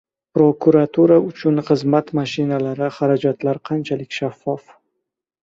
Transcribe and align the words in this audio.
Prokuratura 0.37 1.17
uchun 1.31 1.61
xizmat 1.67 2.09
mashinalari: 2.21 2.89
xarajatlar 2.97 3.61
qanchalik 3.71 4.19
shaffof? 4.19 4.75